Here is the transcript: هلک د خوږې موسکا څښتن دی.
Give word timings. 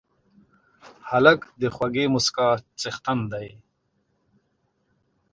هلک 1.09 1.39
د 1.61 1.63
خوږې 1.75 2.05
موسکا 2.13 2.49
څښتن 2.79 3.19
دی. 3.31 3.47